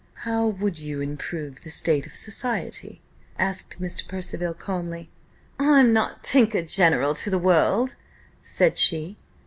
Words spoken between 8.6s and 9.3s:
she.